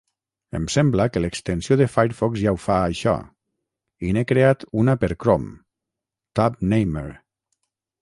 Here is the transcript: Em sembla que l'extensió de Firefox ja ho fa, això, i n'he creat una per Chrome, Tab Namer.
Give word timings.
Em 0.59 0.63
sembla 0.75 1.05
que 1.15 1.21
l'extensió 1.21 1.77
de 1.81 1.87
Firefox 1.97 2.41
ja 2.45 2.55
ho 2.57 2.59
fa, 2.65 2.79
això, 2.93 3.15
i 4.09 4.17
n'he 4.17 4.27
creat 4.35 4.69
una 4.85 4.99
per 5.05 5.15
Chrome, 5.23 5.55
Tab 6.41 6.61
Namer. 6.75 7.09